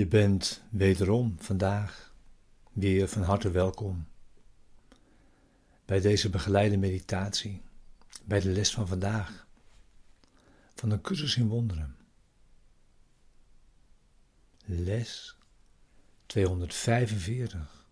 [0.00, 2.14] Je bent wederom vandaag
[2.72, 4.08] weer van harte welkom
[5.84, 7.62] bij deze begeleide meditatie,
[8.24, 9.46] bij de les van vandaag,
[10.74, 11.96] van een cursus in wonderen.
[14.64, 15.36] Les
[16.26, 17.86] 245.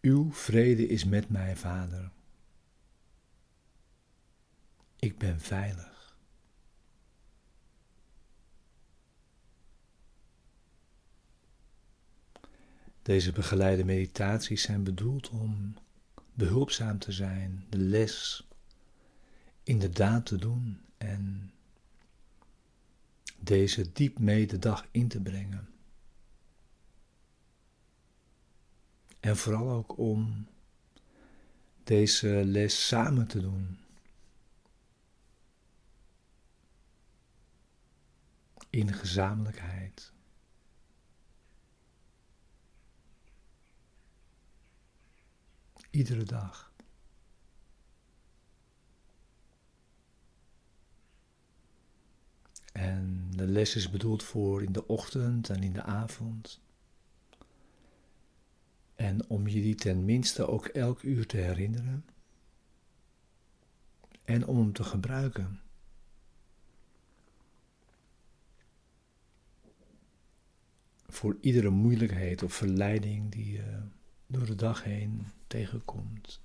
[0.00, 2.10] Uw vrede is met mij, Vader.
[4.96, 5.89] Ik ben veilig.
[13.02, 15.74] Deze begeleide meditaties zijn bedoeld om
[16.34, 18.48] behulpzaam te zijn, de les
[19.62, 21.52] inderdaad te doen en
[23.38, 25.68] deze diep mee de dag in te brengen.
[29.20, 30.46] En vooral ook om
[31.84, 33.78] deze les samen te doen.
[38.70, 40.12] In gezamenlijkheid.
[45.90, 46.72] Iedere dag.
[52.72, 56.60] En de les is bedoeld voor in de ochtend en in de avond.
[58.94, 62.04] En om je die tenminste ook elk uur te herinneren.
[64.24, 65.60] En om hem te gebruiken.
[71.08, 73.82] Voor iedere moeilijkheid of verleiding die je
[74.30, 76.40] door de dag heen tegenkomt.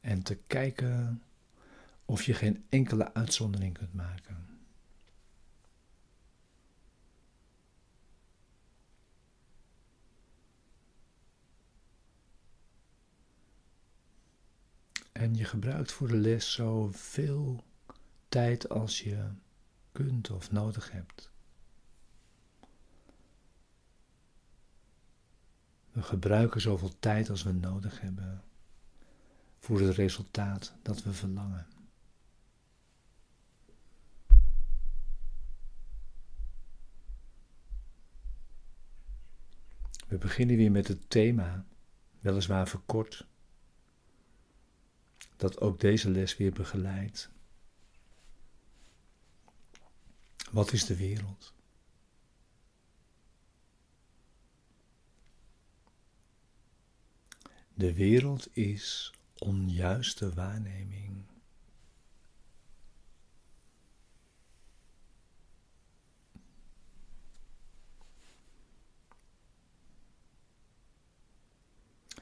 [0.00, 1.22] En te kijken
[2.04, 4.58] of je geen enkele uitzondering kunt maken.
[15.12, 17.64] En je gebruikt voor de les zoveel
[18.28, 19.30] tijd als je
[19.94, 21.30] kunt of nodig hebt.
[25.92, 28.44] We gebruiken zoveel tijd als we nodig hebben
[29.58, 31.66] voor het resultaat dat we verlangen.
[40.08, 41.64] We beginnen weer met het thema,
[42.20, 43.26] weliswaar verkort,
[45.36, 47.33] dat ook deze les weer begeleidt.
[50.54, 51.54] Wat is de wereld?
[57.74, 61.24] De wereld is onjuiste waarneming.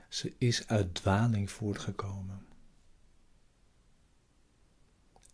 [0.08, 2.46] Ze is uit dwaling voortgekomen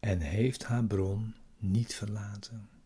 [0.01, 2.78] en heeft haar bron niet verlaten.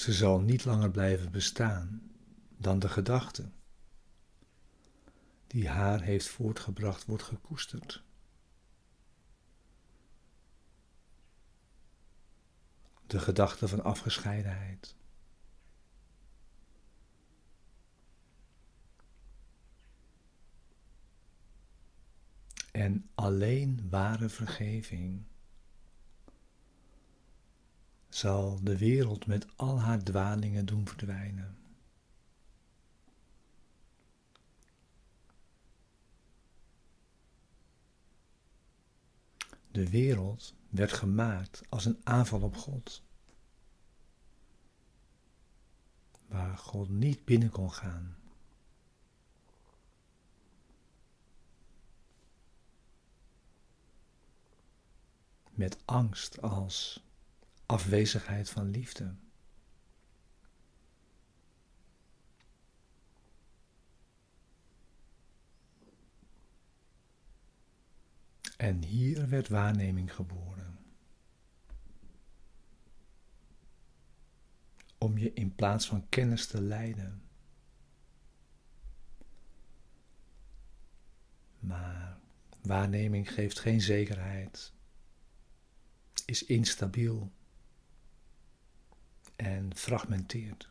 [0.00, 2.10] Ze zal niet langer blijven bestaan
[2.56, 3.50] dan de gedachte
[5.46, 8.02] die haar heeft voortgebracht wordt gekoesterd.
[13.06, 14.94] De gedachte van afgescheidenheid.
[22.72, 25.24] En alleen ware vergeving
[28.10, 31.58] zal de wereld met al haar dwalingen doen verdwijnen.
[39.70, 43.02] De wereld werd gemaakt als een aanval op God,
[46.26, 48.16] waar God niet binnen kon gaan.
[55.50, 57.04] Met angst als
[57.70, 59.14] afwezigheid van liefde.
[68.56, 70.78] En hier werd waarneming geboren.
[74.98, 77.22] Om je in plaats van kennis te leiden.
[81.58, 82.18] Maar
[82.62, 84.72] waarneming geeft geen zekerheid,
[86.24, 87.32] is instabiel
[89.40, 90.70] en fragmenteert.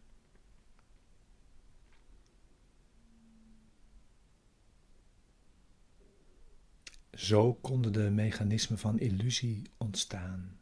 [7.13, 10.59] Zo konden de mechanismen van illusie ontstaan.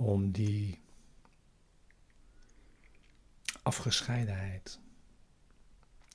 [0.00, 0.80] om die
[3.62, 4.80] afgescheidenheid,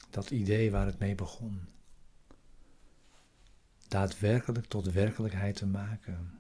[0.10, 1.68] dat idee waar het mee begon,
[3.94, 6.40] daadwerkelijk tot werkelijkheid te maken.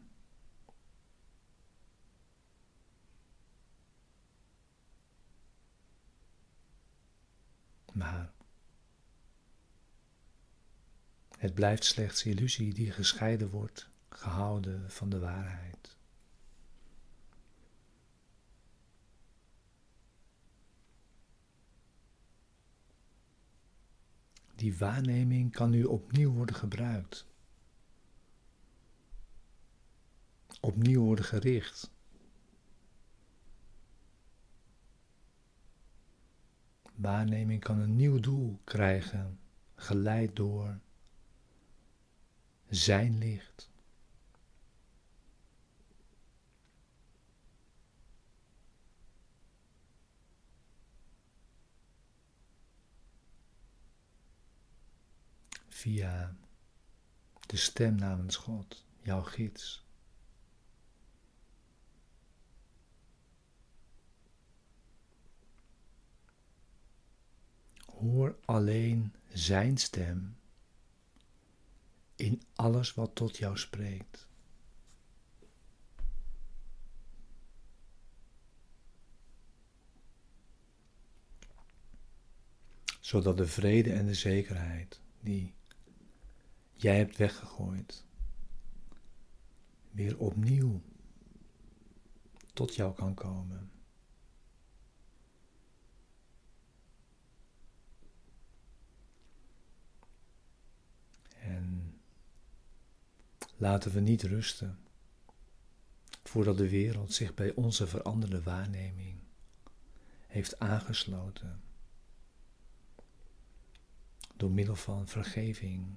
[7.91, 8.31] Maar
[11.38, 15.97] het blijft slechts illusie die gescheiden wordt, gehouden van de waarheid.
[24.55, 27.31] Die waarneming kan nu opnieuw worden gebruikt.
[30.65, 31.92] Opnieuw worden gericht.
[36.95, 39.39] Waarneming kan een nieuw doel krijgen,
[39.75, 40.80] geleid door
[42.69, 43.69] zijn licht.
[55.68, 56.36] Via
[57.45, 59.83] de stem namens God, jouw gids.
[68.03, 70.38] Hoor alleen Zijn stem
[72.15, 74.27] in alles wat tot jou spreekt.
[83.00, 85.53] Zodat de vrede en de zekerheid die
[86.73, 88.05] jij hebt weggegooid,
[89.91, 90.81] weer opnieuw
[92.53, 93.73] tot jou kan komen.
[103.63, 104.80] Laten we niet rusten
[106.24, 109.19] voordat de wereld zich bij onze veranderde waarneming
[110.28, 111.62] heeft aangesloten
[114.36, 115.95] door middel van vergeving.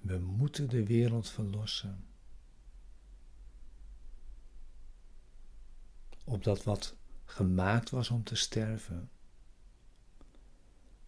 [0.00, 2.04] We moeten de wereld verlossen.
[6.24, 9.10] Opdat wat gemaakt was om te sterven,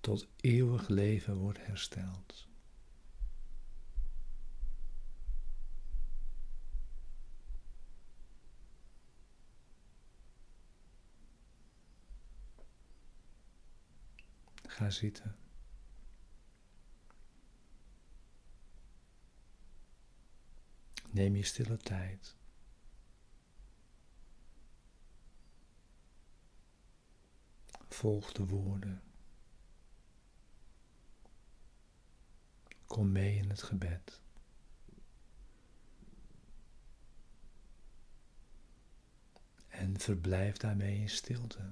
[0.05, 2.49] tot eeuwig leven wordt hersteld.
[14.67, 15.37] Ga zitten.
[21.11, 22.37] Neem je stille tijd.
[27.89, 29.14] Volg de woorden.
[32.95, 34.21] Kom mee in het gebed.
[39.69, 41.71] En verblijf daarmee in stilte.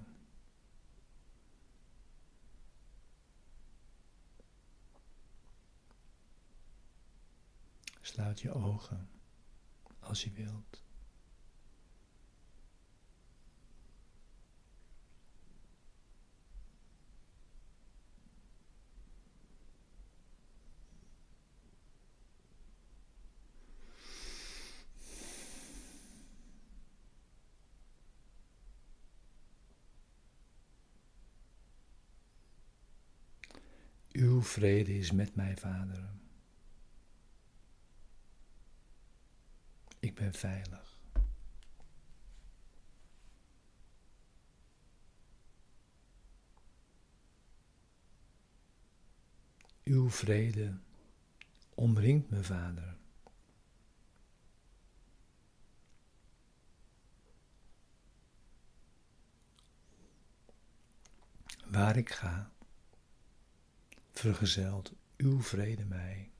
[8.01, 9.11] Sluit je ogen
[10.01, 10.83] als je wilt.
[34.43, 36.11] Uw vrede is met mij, Vader.
[40.01, 40.99] Ik ben veilig.
[49.85, 50.79] Uw vrede
[51.75, 52.97] omringt me, Vader.
[61.67, 62.52] Waar ik ga,
[64.13, 66.31] vergezelt uw vrede mij.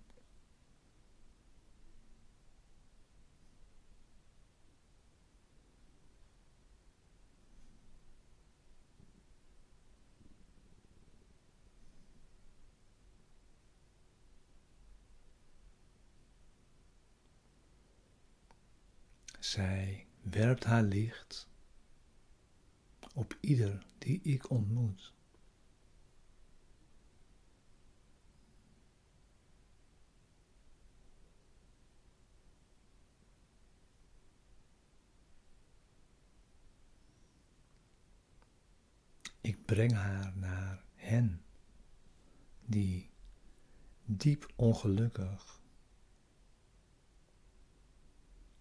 [19.39, 21.49] Zij werpt haar licht
[23.15, 25.13] op ieder die ik ontmoet.
[39.43, 41.43] Ik breng haar naar hen
[42.65, 43.11] die
[44.05, 45.61] diep ongelukkig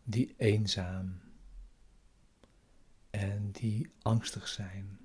[0.03, 1.21] die eenzaam
[3.09, 4.99] en die angstig zijn.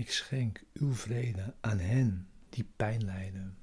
[0.00, 3.58] Ik schenk uw vrede aan hen die pijn lijden.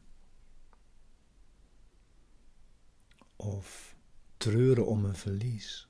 [3.35, 3.95] Of
[4.37, 5.87] treuren om een verlies.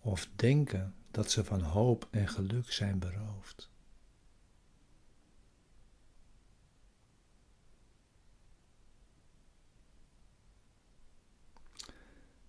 [0.00, 3.70] Of denken dat ze van hoop en geluk zijn beroofd.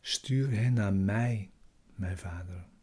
[0.02, 1.52] Stuur hen naar mij,
[1.96, 2.76] mijn Vader.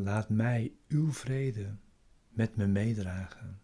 [0.00, 1.76] Laat mij uw vrede
[2.28, 3.60] met me meedragen.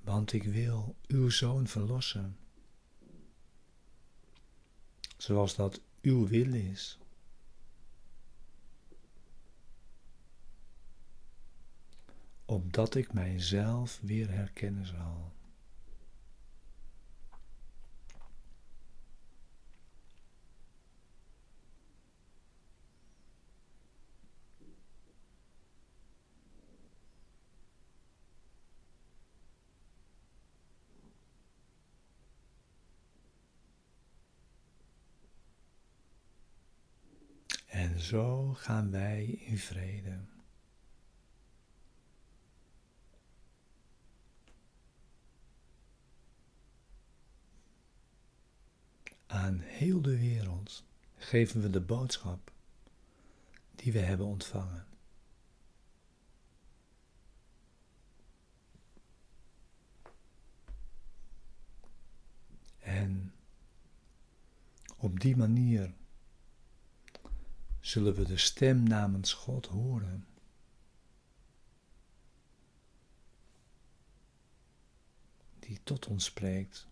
[0.00, 2.36] Want ik wil uw zoon verlossen,
[5.16, 6.98] zoals dat uw wil is.
[12.44, 15.36] Opdat ik mijzelf weer herkennen zal.
[37.98, 40.20] Zo gaan wij in vrede.
[49.26, 50.84] Aan heel de wereld
[51.16, 52.52] geven we de boodschap
[53.74, 54.86] die we hebben ontvangen.
[62.78, 63.34] En
[64.96, 65.97] op die manier
[67.80, 70.26] zullen we de stem namens God horen.
[75.58, 76.86] Die tot ons spreekt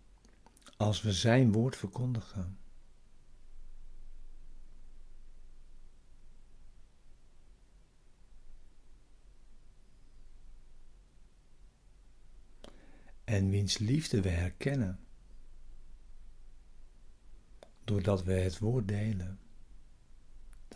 [0.77, 2.57] als we Zijn woord verkondigen.
[13.23, 14.99] En wiens liefde we herkennen,
[17.83, 19.39] doordat we het woord delen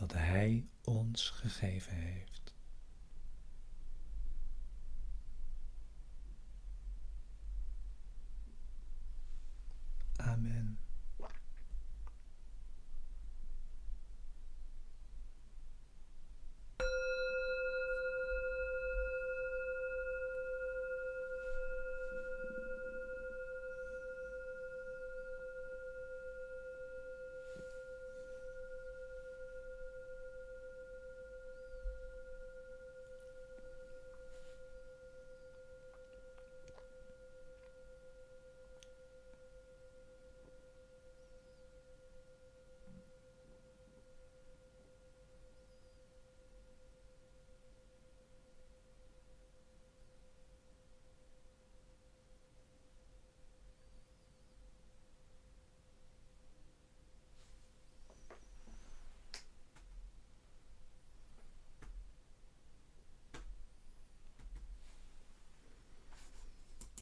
[0.02, 2.54] dat Hij ons gegeven heeft.
[10.16, 10.81] Amen.